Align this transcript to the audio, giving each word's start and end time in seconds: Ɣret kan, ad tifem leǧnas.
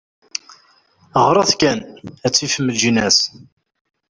Ɣret 1.27 1.51
kan, 1.59 1.79
ad 2.25 2.33
tifem 2.33 2.65
leǧnas. 2.67 3.17